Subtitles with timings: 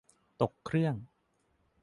[0.41, 0.95] ตกเครื่อง